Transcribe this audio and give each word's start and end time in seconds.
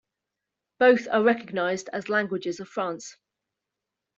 Both 0.79 1.07
are 1.11 1.21
recognized 1.21 1.87
as 1.93 2.09
languages 2.09 2.59
of 2.59 2.67
France. 2.67 3.17